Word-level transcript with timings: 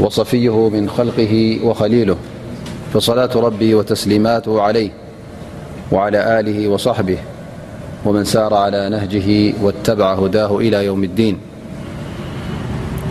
وصفيه 0.00 0.68
من 0.68 0.88
خلقه 0.90 1.58
وخليله 1.64 2.16
فصلاة 2.94 3.30
رب 3.36 3.62
وتسليماته 3.74 4.62
عليه 4.62 4.90
وعلى 5.92 6.40
آله 6.40 6.68
وصحبه 6.68 7.18
ومن 8.04 8.24
سار 8.24 8.54
على 8.54 8.88
نهجه 8.88 9.54
واتبع 9.62 10.12
هداه 10.14 10.58
إلى 10.58 10.84
يوم 10.84 11.04
الدين 11.04 11.38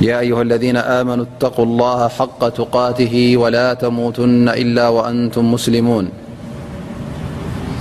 يا 0.02 0.20
أيها 0.20 0.42
الذين 0.42 0.78
آمنوا 0.78 1.26
اتقوا 1.38 1.66
الله 1.66 2.08
حق 2.08 2.50
تقاته 2.50 3.38
ولا 3.38 3.74
تموتن 3.74 4.50
إلا 4.50 4.88
وأنتم 4.90 5.52
مسلمون 5.52 6.10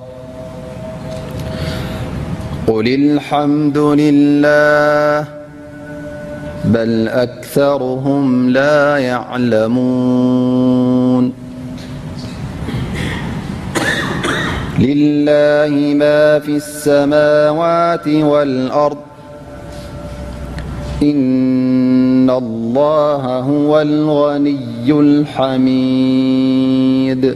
قل 2.67 2.87
الحمد 2.87 3.77
لله 3.77 5.27
بل 6.65 7.07
أكثر 7.07 7.83
هم 7.83 8.49
لا 8.49 8.97
يعلمون 8.97 11.33
لله 14.79 15.95
ما 16.01 16.39
في 16.45 16.51
السماوات 16.61 18.07
والأرض 18.07 18.97
إن 21.03 22.29
الله 22.29 23.25
هو 23.39 23.81
الغني 23.81 24.89
الحميد 24.91 27.35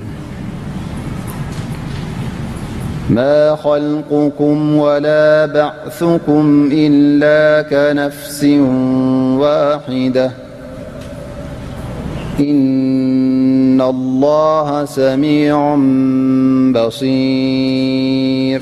ما 3.11 3.55
خلقكم 3.63 4.75
ولا 4.75 5.45
بعثكم 5.45 6.69
إلا 6.73 7.61
كنفس 7.69 8.43
واحدة 9.39 10.31
إن 12.39 13.81
الله 13.81 14.85
سميع 14.85 15.75
بصير 16.81 18.61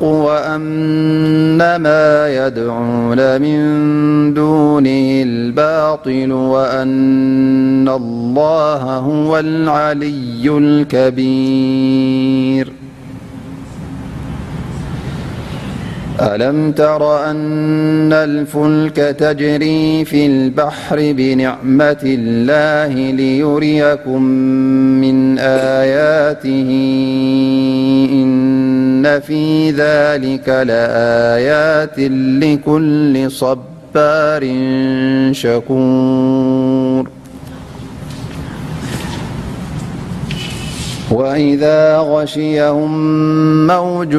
وأنما 0.00 2.28
يدعون 2.28 3.40
من 3.42 4.34
دونه 4.34 5.22
الباطل 5.26 6.32
وأن 6.32 7.88
الله 7.88 8.82
هو 8.84 9.38
العلي 9.38 10.58
الكبير 10.58 12.72
ألم 16.20 16.72
تر 16.72 17.30
أن 17.30 18.12
الفلك 18.12 18.96
تجري 18.96 20.04
في 20.04 20.26
البحر 20.26 20.96
بنعمة 21.00 21.98
الله 22.04 23.10
ليريكم 23.10 24.22
من 25.00 25.38
آياته 25.38 26.68
ن 29.02 29.20
في 29.20 29.70
ذلك 29.70 30.48
لآيات 30.48 31.98
لكل 32.44 33.30
صبار 33.30 34.42
شكور 35.32 37.08
وإذا 41.10 41.98
غشيهم 41.98 43.06
موج 43.66 44.12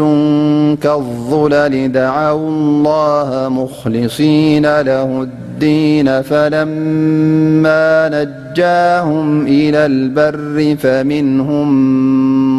كالظل 0.78 1.52
لدعو 1.52 2.38
الله 2.48 3.50
مخلصين 3.50 4.82
له 4.82 5.22
الدين 5.22 6.22
فلما 6.22 8.10
نجاهم 8.14 9.46
إلى 9.48 9.86
البر 9.86 10.76
فمنهم 10.82 11.70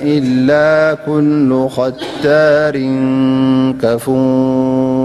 إلا 0.03 0.97
كل 1.05 1.67
ختار 1.69 2.75
كفون 3.81 5.04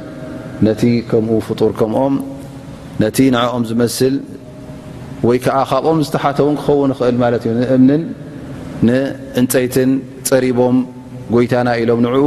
ነቲ 0.66 0.82
ከምኡ 1.10 1.32
ፍጡር 1.48 1.72
ከምኦም 1.80 2.14
ነቲ 3.02 3.16
ንዕኦም 3.36 3.64
ዝመስል 3.70 4.14
ወይ 5.28 5.38
ከዓ 5.44 5.58
ካብኦም 5.70 6.00
ዝተሓተውን 6.06 6.56
ክኸውን 6.60 6.90
እኽእል 6.94 7.16
ማለት 7.24 7.42
እዩ 7.48 7.52
ንእምንን 7.60 8.02
ንእንፀይትን 8.88 9.90
ፀሪቦም 10.30 10.76
ጎይታና 11.36 11.68
ኢሎም 11.82 12.00
ንዕኡ 12.06 12.26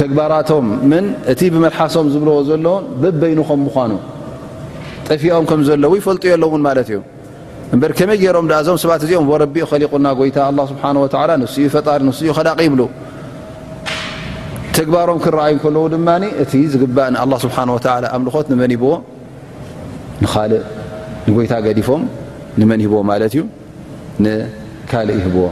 ተግባራቶም 0.00 0.66
ምን 0.90 1.04
እቲ 1.32 1.40
ብመድሓሶም 1.54 2.06
ዝብልዎ 2.14 2.38
ዘለ 2.48 2.66
በበይኑ 3.02 3.38
ከም 3.48 3.60
ምኳኑ 3.66 3.92
ጠፊኦም 5.08 5.44
ከም 5.50 5.60
ዘለዉ 5.68 5.92
ይፈልጡየሎውን 6.00 6.62
ማለት 6.68 6.88
እዩ 6.92 7.00
እበ 7.74 7.82
ከመይ 7.98 8.18
ገይሮም 8.22 8.46
እዞም 8.60 8.76
ሰባት 8.82 9.02
እዚኦም 9.06 9.28
ረቢኡ 9.44 9.64
ኸሊቁና 9.70 10.06
ጎይታ 10.18 10.38
ስሓ 10.72 10.84
ንዩ 10.96 11.46
ፈጣሪ 11.74 12.00
ንዩ 12.08 12.30
ከዳቂ 12.38 12.58
ይብሉ 12.66 12.82
ተግባሮም 14.76 15.18
ክረኣዩ 15.24 15.54
ከለዉ 15.64 15.84
ድማ 15.94 16.08
እቲ 16.44 16.52
ዝግባእ 16.72 17.10
ስብሓ 17.44 17.56
ኣምልኾት 18.16 18.46
ንመንብዎ 18.52 18.90
ንእ 20.24 20.36
ንጎይታ 21.28 21.52
ገዲፎም 21.66 22.02
ንመ 22.60 22.70
ሂብዎ 22.84 22.98
ማ 23.08 23.14
እዩ 23.28 23.36
ንካልእ 24.24 25.14
ይህብዎ 25.20 25.46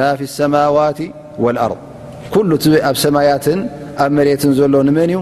ማ 0.00 0.08
ሰማዋት 0.36 0.98
ር 1.72 1.74
ኩ 2.36 2.44
ኣብ 2.90 2.96
ሰማያትን 3.04 3.60
ኣብ 4.04 4.10
መሬትን 4.18 4.52
ዘሎ 4.60 4.74
ንመን 4.90 5.12
እ 5.16 5.20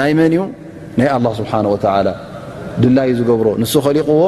ናይ 0.00 0.12
መን 0.20 0.32
ዩ 0.38 0.44
ናይ 1.00 1.08
ስብሓ 1.40 1.52
ድላዩ 2.82 3.10
ዝገብሮ 3.18 3.48
ንሱ 3.62 3.72
ኸሊቕዎ 3.86 4.22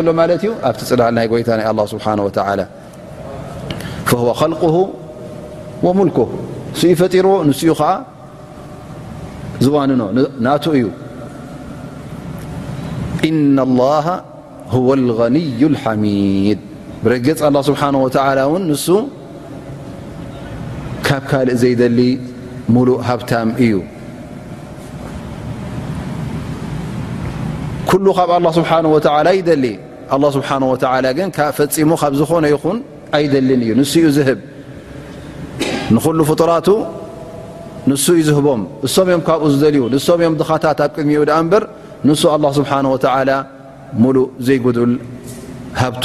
ላ 0.00 0.02
ሎ 0.02 0.02
ፅላ 2.20 2.36
ታ 2.36 2.38
ل 2.58 2.60
ን 5.98 6.00
ፈርዎ 7.00 7.36
ንኡ 7.48 7.70
ዓ 7.94 7.96
ዝዋንኖ 9.64 10.02
ና 10.46 10.48
እዩ 10.56 10.84
لዩ 15.60 15.70
ሚድ 16.02 16.60
ብርግፅ 17.02 17.40
ኣላ 17.48 17.56
ስብሓ 17.68 17.80
ወ 18.02 18.06
ውን 18.52 18.62
ንሱ 18.70 18.86
ካብ 21.06 21.22
ካልእ 21.30 21.56
ዘይደሊ 21.62 22.00
ሙሉእ 22.74 22.96
ሃብታም 23.08 23.48
እዩ 23.64 23.72
ኩሉ 27.90 28.06
ካብ 28.18 28.30
ስብሓ 28.58 28.70
ይደሊ 29.38 29.64
ስብሓ 30.36 30.50
ግን 31.18 31.28
ካብ 31.36 31.50
ፈፂሙ 31.58 31.90
ካብ 32.02 32.12
ዝኾነ 32.20 32.44
ይኹን 32.54 32.78
ኣይደሊን 33.18 33.60
እዩ 33.66 33.70
ንሱ 33.80 33.92
እኡ 34.00 34.08
ዝህብ 34.16 34.38
ንኹሉ 35.94 36.18
ፍጡራቱ 36.30 36.68
ንሱ 37.90 38.04
እዩ 38.18 38.22
ዝህቦም 38.30 38.62
እሶም 38.86 39.06
እዮም 39.10 39.22
ካብኡ 39.28 39.46
ዝደልዩ 39.52 39.80
ንሶም 39.94 40.18
እዮም 40.22 40.34
ድኻታት 40.40 40.78
ኣብ 40.86 40.90
ቅድሚኡ 40.96 41.22
ድኣ 41.28 41.36
እምበር 41.44 41.62
ንሱ 42.08 42.22
ኣላ 42.34 42.44
ስብሓ 42.58 42.72
ላ 43.28 43.32
ሙሉእ 44.02 44.28
ዘይጉዱል 44.48 44.92
ሃብቱ 45.80 46.04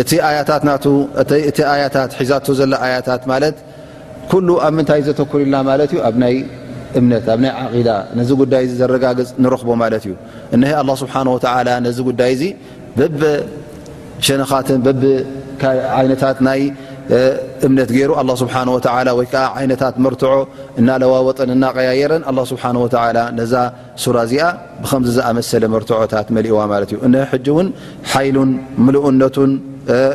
እቲ 0.00 0.10
ያታት 0.38 0.62
ናእቲ 0.68 0.84
ያታት 1.84 2.10
ሒዛ 2.20 2.32
ዘሎ 2.60 2.72
ኣያታት 2.86 3.22
ማ 3.30 3.36
ኩሉ 4.30 4.48
ኣብ 4.64 4.72
ምንታይ 4.78 5.00
ዘተክር 5.06 5.40
ኢልና 5.44 5.56
ማ 5.68 5.70
ዩ 5.94 5.98
ኣብ 6.08 6.14
ናይ 6.22 6.34
እምነት 6.98 7.24
ኣብ 7.32 7.40
ና 7.44 7.48
ዳ 7.88 7.90
ነዚ 8.18 8.30
ጉዳይ 8.42 8.64
ዘረጋግፅ 8.80 9.28
ንረኽቦ 9.42 9.70
ማለት 9.82 10.04
እዩ 10.08 10.12
እሀ 10.56 10.72
ስብሓ 11.02 11.14
ነዚ 11.86 11.98
ጉዳይ 12.08 12.30
እዚ 12.36 12.42
በብ 12.98 13.20
ሸነኻትን 14.26 14.78
ይነት 16.06 16.38
ናይ 16.48 16.60
እምነት 17.66 17.90
ገይሩ 17.96 18.10
ስብሓ 18.42 18.54
ወይከዓ 19.18 19.46
ይነታት 19.64 19.96
መርትዖ 20.04 20.32
እናለዋወጠን 20.80 21.50
እናቀያየረን 21.56 22.22
ስብሓ 22.52 22.62
ነዛ 23.38 23.54
ሱራ 24.04 24.16
እዚኣ 24.28 24.44
ብከም 24.82 25.02
ዝኣመሰለ 25.16 25.64
መርትዖታት 25.74 26.28
መሊእዋ 26.38 26.60
ማ 26.72 26.78
እዩ 27.38 27.46
ውን 27.56 27.68
ሓሉን 28.12 28.52
ልኡነቱን 28.96 29.52
ر 29.88 30.12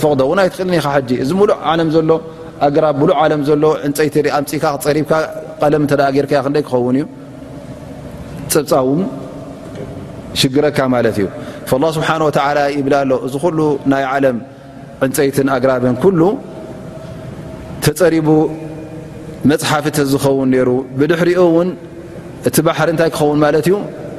ቀለዳር 0.00 0.44
ክኸን 6.66 6.96
ዩ 7.00 7.04
ፅብፃ 8.54 8.72
ው 8.90 8.94
ሽግረካ 10.40 10.78
እዩ 11.10 11.26
ይብ 12.76 12.88
እዚ 13.24 13.38
ሉ 13.58 13.60
ይ 14.04 14.30
ዕንፀይት 15.04 15.36
ኣራብ 15.54 15.84
ተፀሪቡ 17.84 18.28
መፅሓፍ 19.50 19.86
ዝኸውን 20.10 20.50
ሩ 20.66 20.70
ብድሕሪኡ 20.98 21.40
እቲ 22.48 22.56
ባሕ 22.66 22.78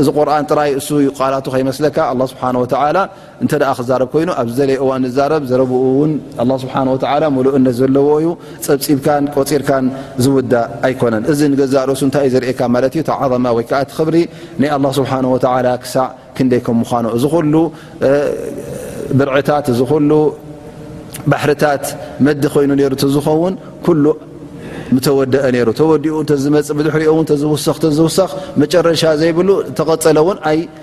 እዚ 0.00 0.08
ቁርን 0.16 0.44
ጥራይ 0.50 0.70
እሱ 0.80 0.88
ቃላቱ 1.18 1.44
ከይመስለካ 1.54 1.98
ስብሓ 2.32 2.42
ወ 2.62 2.64
እተኣ 3.42 3.62
ክዛረብ 3.78 4.08
ኮይኑ 4.14 4.30
ኣብለየ 4.42 4.78
ዋ 4.88 4.90
ዝዛረብ 5.10 5.42
ዘረብኡእውን 5.50 6.10
ስብሓ 6.64 6.74
ሙሉእነት 7.36 7.74
ዘለዎዩ 7.80 8.26
ፀብፂብካን 8.66 9.24
ቆፂርካን 9.36 9.86
ዝውዳእ 10.24 10.66
ኣይኮነን 10.88 11.24
እዚ 11.34 11.40
ገዛርሱ 11.60 12.02
ታእ 12.16 12.28
ዝርእካ 12.34 12.60
ማ 12.74 12.84
እዩ 12.90 13.04
ዓማ 13.34 13.46
ወከዓ 13.58 13.80
ቲብሪ 13.94 14.16
ናይ 14.64 14.70
ስብሓወ 14.98 15.34
ክሳዕ 15.84 16.08
ክንደይ 16.36 16.60
ከምዃኑ 16.68 17.06
እዚ 17.16 17.24
ኩሉ 17.34 17.54
ብርዕታት 19.18 19.66
እ 19.72 19.76
ሉ 20.10 20.12
ባሕርታት 21.32 21.84
መዲ 22.26 22.42
ኮይኑ 22.54 22.70
ዝኸውን 23.16 23.54
ዲኡ 25.02 25.20
ሻ 25.32 25.74
ተ 30.02 30.10
ወአ 30.26 30.36
ኣ 30.44 30.82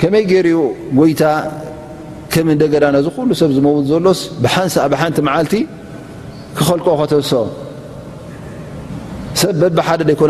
ከመይ 0.00 0.24
ገርኡ 0.32 0.58
ጎይታ 0.98 1.22
ከም 2.32 2.46
እደ 2.54 2.62
ገዳ 2.72 2.84
ዚ 3.06 3.08
ሉ 3.28 3.30
ሰብ 3.40 3.50
ዝው 3.56 3.76
ዘሎ 3.90 4.06
ብሓንሳእ 4.44 4.86
ብሓንቲ 4.92 5.16
መዓልቲ 5.28 5.54
ክኸል 6.56 6.80
ከተሶኦ 6.86 7.44
ሰብ 9.42 9.52
በብሓደ 9.62 10.00
ነ 10.08 10.10
ሪቁ 10.10 10.20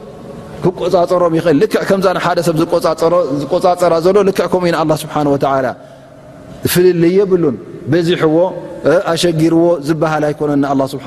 ክቆፀሮም 0.63 1.35
ሰብዝቆፃፀራ 2.47 3.93
ዘሎ 4.07 4.17
ክ 4.39 4.51
ከ 4.51 5.75
ፍልል 6.71 7.03
የብሉን 7.17 7.55
በዚሕዎ 7.91 8.37
ኣሸጊርዎ 9.11 9.63
ዝበሃል 9.87 10.23
ኣይኮነ 10.27 10.51
ስ 10.91 10.97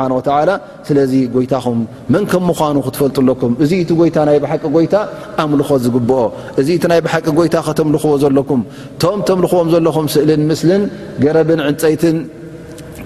ስለዚ 0.89 1.13
ይታኹም 1.45 1.79
መን 2.13 2.25
ከም 2.31 2.43
ምኑ 2.49 2.79
ክትፈልጡለኩም 2.87 3.53
እዚ 3.65 3.71
እቲ 3.83 3.91
ይታ 4.09 4.17
ናይ 4.29 4.39
ባሓቂ 4.45 4.65
ይታ 4.85 4.97
ኣምልኾ 5.43 5.69
ዝግብኦ 5.85 6.19
እዚ 6.63 6.69
ቲ 6.85 6.91
ናይ 6.93 7.01
ባሓቂ 7.07 7.27
ይታ 7.49 7.57
ከተምልኽዎ 7.67 8.15
ዘለኩም 8.25 8.63
ቶም 9.05 9.21
ተምልኽዎም 9.29 9.69
ዘለኹም 9.75 10.09
ስእልን 10.15 10.43
ምስን 10.51 10.83
ገረብን 11.25 11.63
ዕንፀይትን 11.69 12.19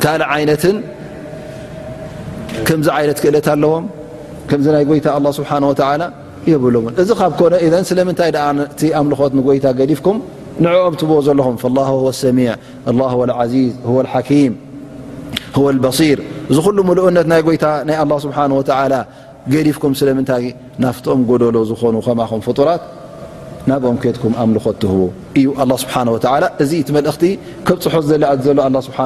ካ 0.05 0.15
ይት 0.45 0.65
ከዚ 2.69 2.89
ይ 3.05 3.09
ክእለ 3.25 3.37
ኣለዎም 3.57 3.85
ይ 4.89 6.09
ብሉ 6.65 6.77
እዚ 7.03 7.11
ካብ 7.21 7.33
ኮነ 7.41 7.55
ስለንታይ 7.91 8.31
እቲ 8.73 8.81
ኣምልኾት 8.99 9.33
ጎይታ 9.47 9.67
ገዲፍኩም 9.79 10.17
ንዕኦም 10.65 10.95
ትብ 11.01 11.11
ዘለኹም 11.27 11.57
ሰሚ 12.25 12.39
ዚዝ 13.53 13.73
ሓኪ 14.13 14.31
ሲር 15.99 16.19
እዚ 16.51 16.57
ሉ 16.77 16.79
ሙሉኡነት 16.91 17.27
ታናይ 17.65 17.99
ስሓ 18.27 18.39
ገዲፍኩም 19.53 19.93
ስለምንታይ 19.99 20.45
ናፍቲኦም 20.83 21.21
ጎደሎ 21.29 21.57
ዝኾኑ 21.69 21.95
ከማኹም 22.07 22.41
ፍጡራት 22.47 22.83
ናብኦም 23.69 23.97
ከትኩም 24.03 24.33
ኣምልኾት 24.43 24.77
ትህቡ 24.83 25.01
እዩ 25.39 25.47
ስብሓ 25.83 25.95
እዚ 26.63 26.73
እቲ 26.83 26.89
መልእኽቲ 26.97 27.25
ከብፅሑት 27.67 28.05
ዘለኣ 28.13 28.31
ዘሎ 28.47 28.59
ስሓ 28.89 28.99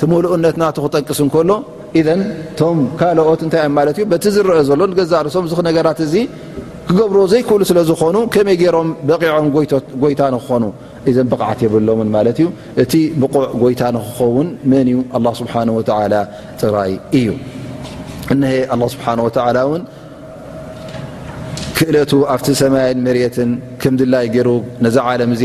ቲ 0.00 0.08
ሉእነትና 0.24 0.64
ክጠቅስ 0.78 1.20
ሎ 1.50 1.54
እ 2.00 2.02
ቶም 2.58 2.78
ካልኦት 3.00 3.40
እታይ 3.46 3.64
ማለት 3.78 3.96
እዩ 4.00 4.04
ቲ 4.24 4.28
ዝረአ 4.34 4.60
ዘሎ 4.68 4.80
ገዛርሶም 4.98 5.44
እዚ 5.48 5.54
ነገራት 5.68 5.98
እዚ 6.06 6.14
ክገብር 6.88 7.16
ዘይክእሉ 7.32 7.60
ስለ 7.70 7.78
ዝኾኑ 7.88 8.16
ከመይ 8.34 8.56
ገሮም 8.62 8.88
በቂዖም 9.08 9.48
ጎይታ 10.02 10.20
ንክኾኑ 10.34 10.62
እዘ 11.10 11.16
ብቅዓት 11.32 11.58
የብሎምን 11.64 12.08
ማለት 12.16 12.36
እዩ 12.42 12.48
እቲ 12.82 12.92
ብቁዕ 13.22 13.44
ጎይታ 13.62 13.82
ንክኸውን 13.96 14.48
መን 14.72 14.88
እ 14.92 15.02
ስብሓ 15.40 15.54
ፅራይ 16.62 16.94
እዩ 17.20 17.28
እሀ 18.34 18.80
ስብሓ 18.94 19.08
ክእለቱ 21.76 22.10
ኣብቲ 22.32 22.48
ሰማይን 22.62 22.98
መትን 23.06 23.50
ከምድላይ 23.82 24.26
ገይሩ 24.34 24.48
ነዚ 24.84 24.96
ዓለም 25.10 25.30
እዚ 25.36 25.44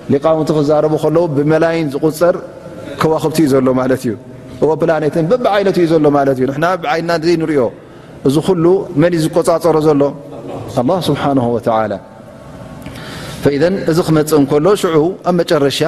ሊቃውቲ 0.13 0.49
ክዛረቡ 0.57 0.93
ከለዉ 1.03 1.23
ብመይን 1.37 1.87
ዝቁፀር 1.93 2.35
ከዋክብቲ 3.01 3.37
ዩ 3.43 3.47
ዘሎ 3.53 3.67
ማለት 3.81 4.01
እዩ 4.05 4.13
እ 4.63 4.65
ፕላኔት 4.81 5.15
ብብዓይነት 5.31 5.77
ዩ 5.81 5.85
ዘሎ 5.93 6.05
ማ 6.15 6.19
እዩ 6.35 6.41
ብዓይና 6.83 7.09
ንሪኦ 7.41 7.63
እዚ 8.27 8.35
ኩሉ 8.47 8.65
መን 9.01 9.13
ዝቆፃፀሮ 9.23 9.77
ዘሎ 9.87 10.01
ስብሓ 11.07 11.23
እዚ 13.91 13.99
ክመፅእ 14.07 14.37
እንከሎ 14.41 14.65
ሽዑ 14.81 14.97
ኣብ 15.29 15.35
መጨረሻ 15.39 15.79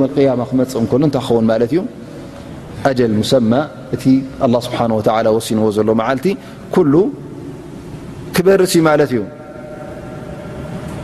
ም 0.00 0.08
ያማ 0.26 0.40
ክመፅእ 0.50 0.82
እከሎ 0.84 1.02
እታ 1.10 1.16
ክኸውን 1.24 1.46
ማለት 1.50 1.70
እዩ 1.74 1.80
ኣጀል 2.90 3.12
ሙሰማ 3.20 3.52
እቲ 3.96 4.04
ስብሓ 4.66 4.78
ወሲንዎ 5.38 5.66
ዘሎ 5.78 5.88
መዓልቲ 6.02 6.26
ሉ 6.92 7.02
ክበርሲ 8.36 8.74
ማ 8.86 8.90
እዩ 9.08 9.12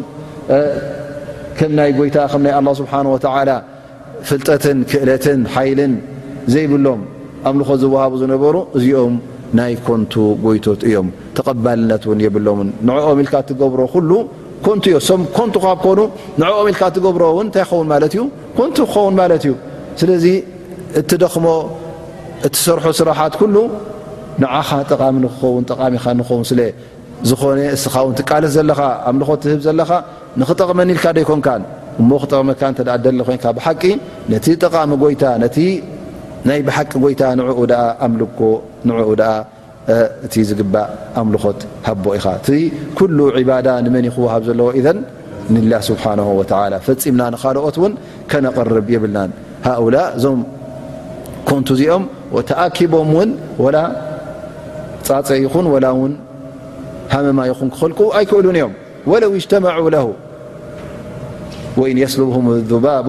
ም 1.74 1.78
ይ 1.98 2.00
ይታ 2.06 3.58
ፍጠት 4.28 4.64
ክእለት 4.90 5.24
ልን 5.78 5.92
ዘይብሎም 6.52 7.00
ኣኾት 7.48 7.78
ዝሃቡ 7.82 8.12
ዝነሩ 8.20 8.54
እ 8.78 8.82
ናይ 9.58 9.72
ኮንቱ 9.86 10.12
ጎይቶት 10.44 10.82
እዮም 10.88 11.08
ተቀባልነት 11.36 12.02
ውን 12.10 12.20
የብሎን 12.24 12.68
ንኦ 12.88 13.04
ኢልካ 13.24 13.34
እትገብሮ 13.44 13.80
ኮን 14.64 14.78
እዮ 14.90 14.96
ም 15.20 15.22
ኮንቱ 15.36 15.54
ካብኮኑ 15.64 16.00
ንኦ 16.40 16.56
ልካ 16.70 16.82
እትገብሮ 16.90 17.22
ውን 17.38 17.46
እንታይ 17.48 17.62
ኸውን 17.70 17.86
ማት 17.92 18.04
እዩ 18.16 18.22
ኮን 18.56 18.70
ክኸውን 18.76 19.14
ማለት 19.20 19.44
እዩ 19.48 19.52
ስለዚ 20.00 20.24
እቲ 21.00 21.10
ደኽሞ 21.22 21.46
እትሰርሑ 22.46 22.86
ስራሓት 23.00 23.34
ኩሉ 23.40 23.56
ንዓኻ 24.42 24.70
ጠቃሚ 24.90 25.14
ንክኸውን 25.24 25.64
ጠቃሚኢኻ 25.70 26.04
ንኸውን 26.20 26.44
ስለ 26.50 26.60
ዝኾነ 27.30 27.58
እስኻ 27.76 27.94
ውን 28.04 28.14
ትቃለስ 28.20 28.52
ዘለካ 28.58 28.80
ኣምልኾ 29.10 29.28
ትህብ 29.42 29.60
ዘለካ 29.66 29.90
ንክጠቅመኒ 30.40 30.88
ኢልካ 30.96 31.06
ደይኮንካ 31.18 31.48
እሞ 32.02 32.10
ክጠቅመካ 32.22 32.62
እ 32.82 32.86
ደ 33.04 33.08
ኮይንካ 33.28 33.46
ብሓቂ 33.58 33.82
ነቲ 34.32 34.46
ጠቃሚ 34.64 34.90
ጎይታ 35.02 35.22
ናይ 36.48 36.60
ብሓቂ 36.68 36.90
ጎይታ 37.02 37.22
ንኡ 37.38 37.50
ኣምልኮ 38.04 38.38
ንኡ 38.88 38.98
እቲ 40.26 40.34
ዝግባእ 40.48 40.88
ኣምልኾት 41.20 41.60
ሃቦ 41.86 42.04
ኢኻ 42.18 42.26
እቲ 42.38 42.48
ኩሉ 42.98 43.18
ባዳ 43.50 43.66
ንመን 43.84 44.04
ይክወሃብ 44.08 44.42
ዘለዎ 44.48 44.68
ላ 45.72 45.80
ስብሓ 45.88 46.04
ፈፂምና 46.86 47.22
ንኻልኦት 47.34 47.76
ውን 47.82 47.92
ከነቐርብ 48.30 48.86
የብልናን 48.94 49.30
ሃؤላ 49.66 49.96
እዞም 50.18 50.40
ኮንቱ 51.48 51.68
እዚኦም 51.76 52.04
ተኣኪቦም 52.50 53.10
ውን 53.18 53.30
ላ 53.76 53.80
ፃፀ 55.08 55.28
ይኹን 55.44 55.66
ላ 55.84 55.90
ን 56.10 56.14
ሃመማ 57.14 57.40
ይኹን 57.50 57.68
ክኸልቁ 57.74 58.00
ኣይክእሉን 58.18 58.56
እዮም 58.60 58.72
ለው 59.24 59.30
ጅተመ 59.44 59.64
ስልብም 62.14 62.46
ባቡ 62.86 63.08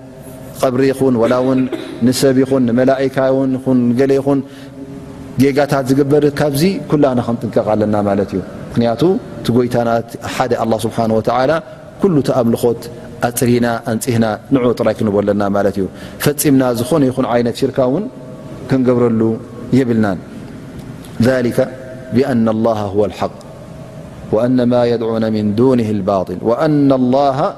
ብሪኹ 0.75 0.99
ሰብ 2.21 2.37
ኹን 2.49 2.65
ካ 3.15 3.29
ኹ 4.27 4.35
ጌጋታት 5.41 5.83
ዝግበር 5.89 6.23
ካዚ 6.39 6.61
ኩ 6.89 6.93
ክጥንቀ 7.27 7.55
ለና 7.81 7.95
ምክንቱ 8.07 9.01
ቲ 9.45 9.53
ጎይታና 9.57 9.89
ه 10.35 10.39
ስه 10.83 10.91
ተኣምልኾት 12.27 12.81
ኣፅሪና 13.27 13.67
ኣንፅና 13.91 14.25
ን 14.53 14.59
ጥራይ 14.79 14.93
ክንብና 14.99 15.41
እዩ 15.71 15.79
ፈፂምና 16.23 16.63
ዝኾነ 16.79 17.01
ይ 17.11 17.41
ይት 17.45 17.57
ሽርካ 17.61 17.79
ክንገብረሉ 18.69 19.21
የብልና 19.77 20.05
ብأن 22.15 22.47
ق 22.49 23.15
ድ 26.43 27.57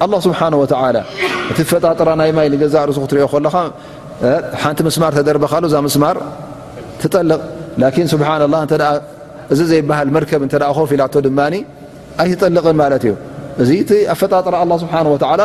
ه 0.00 0.04
ስብሓه 0.26 0.46
እቲ 1.52 1.58
ፈጣጥራ 1.70 2.08
ናይ 2.20 2.30
ማይ 2.36 2.46
ንገዛ 2.52 2.74
ርስክትሪኦ 2.88 3.32
ለ 3.44 3.48
ሓንቲ 4.62 4.78
ምስማር 4.88 5.12
ተደርበካ 5.16 5.52
እዛ 5.68 5.74
ምስማር 5.86 6.16
ትጠልቕ 7.00 7.94
ስብ 8.12 8.20
እ 8.24 8.76
እዚ 9.52 9.60
ዘይበሃል 9.70 10.08
መርከብ 10.16 10.40
እ 10.46 10.48
ከፍ 10.78 10.90
ኢላ 10.96 11.02
ድማ 11.26 11.40
ኣይትጠልቕን 12.22 12.76
ማት 12.80 12.92
እዩ 13.06 13.12
እዚ 13.62 13.70
ኣፈጣጥራ 14.14 14.54
ስብه 14.82 14.94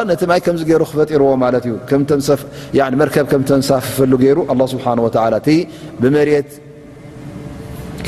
ነቲ 0.10 0.22
ማይ 0.32 0.40
ከም 0.46 0.56
ገይሩ 0.70 0.82
ክፈጢርዎ 0.92 1.30
ማ 1.44 1.46
ዩ 1.70 1.74
ከብ 1.90 2.02
ከም 3.32 3.44
ተሳፍፈሉ 3.52 4.14
ይሩ 4.28 4.38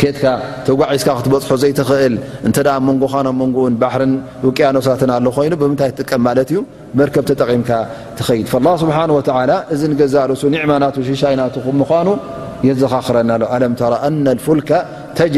ትካ 0.04 0.26
ተጓዒዝካ 0.68 1.10
ክትበፅሑ 1.18 1.54
ዘይትኽእል 1.64 2.14
እ 2.48 2.52
መንጎኻብ 2.88 3.28
መንኡን 3.42 3.74
ባር 3.82 4.02
ውቅያኖሳትን 4.48 5.12
ኣ 5.16 5.18
ይኑ 5.46 5.54
ብምታይ 5.62 5.92
ጥቀም 6.00 6.22
ማ 6.28 6.32
እዩ 6.44 6.58
መከብ 7.00 7.24
ተጠቒምካ 7.30 7.70
ትኸድ 8.18 8.44
ስብ 9.82 9.92
እ 9.96 9.98
ገዛርሱ 10.02 10.42
ማና 10.72 10.84
ሽሻይ 11.10 11.36
ናትኹ 11.42 11.66
ምኑ 11.82 12.10
የዘኻክረና 12.70 13.32
ኣለም 13.58 13.76
ተሪ 15.20 15.32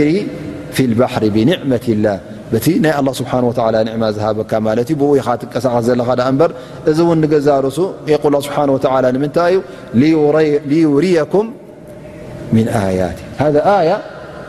ባር 1.02 1.24
ብመ 1.36 1.50
ላ 2.06 2.16
ቲ 2.66 2.74
ናይ 2.86 2.94
ስማ 3.20 3.32
ዝካ 4.18 4.60
ብኻ 5.02 5.36
ትቀሳቀስ 5.44 5.86
ዘ 5.92 6.50
እዚ 6.90 6.98
ውን 7.12 7.24
ገዛርሱ 7.34 7.78
ምታይ 9.24 9.56
እዩ 10.02 10.84
ዩርየኩም 10.96 11.48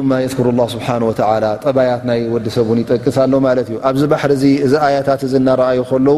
ثم 0.00 0.14
يذكر 0.14 0.50
الله 0.50 0.66
سبحانه 0.66 1.06
وتعالى 1.10 1.50
طبيت 1.62 2.02
ني 2.08 2.28
ودسبون 2.32 2.78
يتقس 2.84 3.18
له 3.30 3.38
ملت 3.46 3.68
ي 3.74 3.76
أب 3.88 3.94
بحر 4.12 4.30
آيتت 4.88 5.20
نرأي 5.48 5.78
لو 6.06 6.16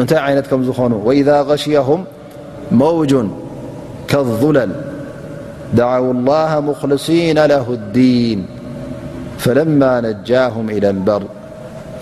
أنتي 0.00 0.16
عينت 0.26 0.46
كم 0.50 0.60
زخنو 0.68 0.98
وإذا 1.08 1.36
غشيهم 1.50 2.00
موج 2.82 3.12
كالظلل 4.10 4.70
دعو 5.80 6.06
الله 6.16 6.50
مخلصين 6.70 7.38
له 7.52 7.66
الدين 7.80 8.38
فلما 9.42 9.92
نجاهم 10.08 10.66
إلى 10.76 10.88
البر 10.94 11.22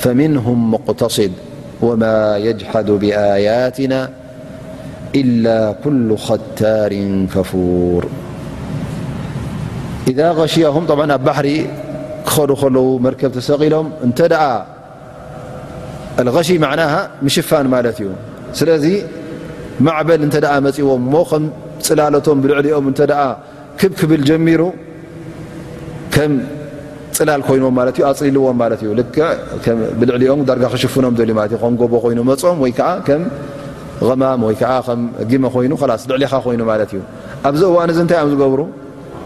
فمنهم 0.03 0.57
مقتصد 0.75 1.33
وما 1.87 2.18
يجحد 2.49 2.89
بآياتنا 3.03 4.01
إلا 5.20 5.59
كل 5.85 6.09
ختار 6.27 6.93
كفور 7.35 8.03
ኢዛ 10.11 10.21
غሽያም 10.39 10.77
ኣብ 11.17 11.23
ባሕሪ 11.27 11.49
ክኸዱ 12.29 12.51
ከለዉ 12.61 12.85
መርከብ 13.05 13.31
ተሰቂሎም 13.37 13.87
እንተ 14.07 14.19
غሽ 16.37 16.49
ና 16.81 16.83
ምሽፋን 17.27 17.67
ማለት 17.75 17.97
እዩ 18.03 18.09
ስለዚ 18.59 18.85
ማዕበል 19.87 20.21
እተ 20.27 20.35
መፂዎም 20.67 21.03
ሞ 21.15 21.23
ከም 21.31 21.45
ፅላሎቶም 21.87 22.37
ብልዕሊኦም 22.43 22.85
እ 22.93 22.93
ክብክብል 23.81 24.23
ጀሚሩ 24.29 24.63
ከም 26.17 26.33
ፅላል 27.17 27.43
ኮይዎ 27.49 27.67
ኣፅሊልዎም 28.11 28.61
እ 28.93 29.01
ብልዕሊኦም 30.01 30.41
ዳር 30.51 30.61
ክሽፍኖም 30.75 31.17
ልዩ 31.23 31.41
ከጎቦ 31.65 31.93
ኮይኑ 32.07 32.21
መፅም 32.31 32.57
ወይከዓ 32.67 32.91
ከም 33.09 33.25
ማም 34.21 34.41
ወይዓ 34.49 34.63
ከ 34.87 34.91
ጊመ 35.33 35.45
ኮይኑ 35.57 35.73
ስ 36.05 36.07
ልዕሊኻ 36.11 36.33
ኮይኑ 36.47 36.63
ማ 36.71 36.73
እዩ 36.89 36.93
ኣብዚ 37.49 37.63
እዋን 37.73 37.89
እዚ 37.93 37.99
እንታይ 38.05 38.19
እዮም 38.21 38.31
ዝገብሩ 38.33 38.61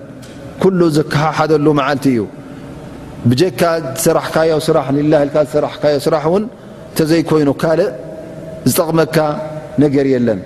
ዝከሓሉ 0.96 1.66
ዓልቲ 1.86 2.04
እዩ 2.16 2.20
ብካ 3.30 3.62
ራ 4.18 4.42
ራ 4.78 4.88
ራ 5.64 5.68
ስራ 6.06 6.24
ተዘይኮይኑ 6.98 7.50
ካእ 7.62 7.80
ዝጠቕመካ 8.70 9.16
ነገር 9.82 10.06
ለን 10.26 10.38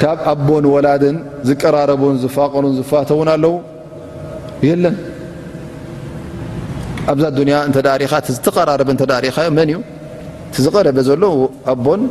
ካብ 0.00 0.18
ኣቦን 0.30 0.64
ወላድን 0.74 1.16
ዝቀራረቡን 1.48 2.16
ዝፋቀሉን 2.22 2.72
ዝፋተውን 2.78 3.28
ኣለው 3.34 3.54
የለን 4.68 4.96
ኣብዛ 7.12 7.24
ያ 7.54 7.58
እዳሪኻ 7.80 8.12
ዝተቀራርብ 8.36 8.88
እዳሪኻ 8.94 9.36
መን 9.58 9.70
እዩ 9.72 9.80
ዝቀረበ 10.64 10.98
ዘሎ 11.08 11.22
ኣቦን 11.72 12.02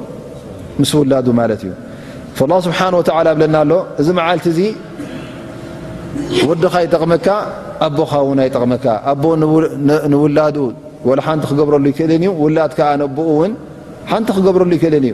ምስ 0.82 0.92
ውላዱ 1.00 1.28
ማለት 1.42 1.62
እዩ 1.68 1.72
ስብሓ 2.68 2.80
ወ 3.00 3.04
ብለና 3.38 3.56
ኣሎ 3.64 3.72
እዚ 4.02 4.08
መዓልቲ 4.20 4.46
እዚ 4.54 4.60
ወድኻ 6.50 6.74
ይጠቕመካ 6.86 7.28
ኣቦኻ 7.88 8.12
ውን 8.30 8.40
ይጠቕመካ 8.50 8.86
ኣቦ 9.12 9.24
ንውላድኡ 10.14 10.66
ሓንቲ 11.28 11.44
ክገብረሉ 11.52 11.84
ይክእልን 11.92 12.22
እዩ 12.26 12.32
ውላድ 12.44 12.72
ከዓ 12.80 12.90
ነብኡ 13.04 13.28
እውን 13.36 13.54
ሓንቲ 14.12 14.30
ክገብረሉ 14.38 14.72
ይክእልን 14.78 15.06
እዩ 15.10 15.14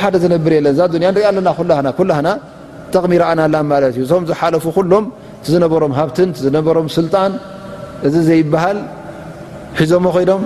ሓደ 0.03 0.15
ዝነብር 0.24 0.51
የለን 0.57 1.47
አ 1.51 1.93
ኣ 2.20 2.34
ጠቕሚ 2.95 3.13
ርኣና 3.22 3.41
እዩ 3.91 3.99
እም 4.20 4.26
ዝሓለፉ 4.30 4.65
ሎም 4.91 5.05
ዝነበሮም 5.53 5.93
ሃብትን 5.97 6.30
ዝነሮም 6.43 6.88
ስልጣን 6.97 7.32
እዚ 8.07 8.13
ዘይበሃል 8.30 8.78
ሒዞ 9.80 9.91
ኮይዶም 10.15 10.43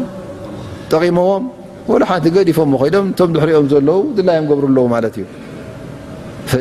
ጠቂሞዎም 0.92 1.44
ሓንቲ 2.12 2.28
ገዲፎም 2.36 2.72
ዶም 2.96 3.08
ም 3.30 3.34
ድሕሪኦም 3.38 3.68
ዘለው 3.74 4.00
ድላዮም 4.18 4.46
ገብሩለው 4.52 4.86
ማ 4.94 5.06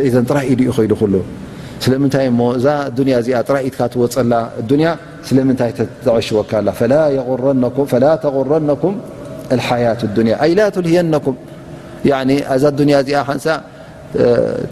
እዩ 0.07 0.11
ዘ 0.17 0.27
ጥራይ 0.31 0.47
ኢድ 0.53 0.61
ኡ 0.75 0.79
ይ 0.87 0.91
ሉ 1.15 1.17
ስለምንታይ 1.85 2.27
እዛ 2.59 2.65
ያ 3.13 3.19
እዚኣ 3.23 3.39
ጥራኢትካ 3.49 3.81
ትወፀላ 3.93 4.33
ያ 4.87 4.91
ስለምንታይ 5.29 5.71
ተሽወካ 6.07 6.53
ተغረኩም 8.25 8.97
ሓያة 9.69 10.01
ያ 10.33 10.35
ኣ 10.45 10.49
ላ 10.59 10.67
ትልህየኩም 10.77 11.37
እዛ 12.57 12.65
ያ 12.93 12.99
እዚኣ 13.05 13.23
ሓንሳ 13.31 13.47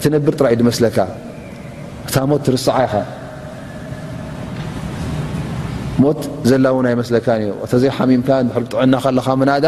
ትነብር 0.03 0.33
ጥራኢ 0.39 0.53
መስለካ 0.69 0.97
እታ 2.07 2.15
ሞት 2.29 2.41
ትርስዓ 2.47 2.75
ይኻ 2.85 2.93
ሞት 6.03 6.21
ዘላውናይ 6.49 6.95
መስለካዩ 7.01 7.43
ተዘይ 7.71 7.91
ሓሚም 7.97 8.21
ጥዕና 8.27 8.93
ና 9.65 9.67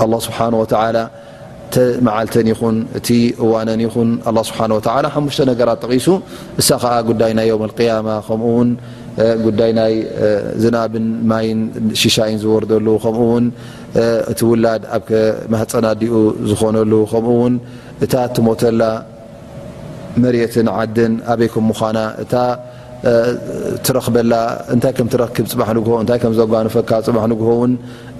الله 0.00 0.18
ስብሓه 0.26 0.46
መዓልተን 2.06 2.46
ይኹን 2.50 2.76
እቲ 2.98 3.08
እዋነን 3.44 3.80
ይኹን 3.84 4.08
ስ 5.36 5.44
ነራት 5.48 5.78
ተቂሱ 5.84 6.06
እሳ 6.60 6.68
ከዓ 6.82 6.94
ጉዳይ 7.10 7.32
ናይ 7.38 7.48
اقያማ 7.64 8.08
ከኡ 8.26 8.44
ዳይ 9.60 9.70
ናይ 9.78 9.94
ዝናብን 10.62 11.06
ማይን 11.30 11.60
ሽሻይን 12.00 12.38
ዝወርደሉ 12.42 12.88
ከምኡው 13.04 13.32
እቲ 14.32 14.40
ውላድ 14.50 14.82
ኣብማፀና 14.98 15.86
ዲኡ 16.02 16.12
ዝኾነሉ 16.50 16.92
ከምው 17.12 17.40
እታ 18.04 18.14
ትሞተላ 18.36 18.82
መት 20.24 20.54
ዓድን 20.78 21.14
ኣበይ 21.34 21.50
ምዃና 21.70 21.98
እታ 22.24 22.34
ትረክበላ 23.86 24.32
ታይ 24.84 24.92
ክ 24.98 25.00
ፅ 25.54 26.38
ዘፈካ 26.40 26.90
ፅ 27.08 27.26
ሆ 27.46 27.50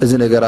እ 0.07 0.29
ራ 0.45 0.47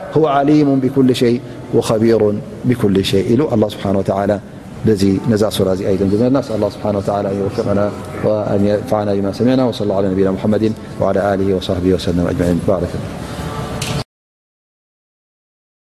هو 0.17 0.27
عليم 0.27 0.79
بكل 0.79 1.15
شيء 1.15 1.41
وخبير 1.73 2.33
بكل 2.65 3.05
شيء 3.05 3.47
الله 3.53 3.69
سبحانه 3.69 3.99
وتعالى 3.99 4.39
ي 4.87 5.19
نزسراز 5.31 5.81
أيممن 5.81 6.23
النس 6.27 6.51
الله 6.51 6.69
سبحانه 6.69 6.97
وتعالى 6.97 7.29
أن 7.31 7.39
يوفقنا 7.39 7.91
وأن 8.23 8.65
ينفعنا 8.67 9.13
بما 9.15 9.31
سمعنا 9.33 9.65
وصل 9.65 9.83
الله 9.83 9.95
على 9.97 10.07
نبينا 10.09 10.31
محمد 10.31 10.71
وعلى 11.01 11.33
آله 11.33 11.55
وصحبه 11.55 11.93
وسلم 11.93 12.27
أجمعينبارك 12.27 13.40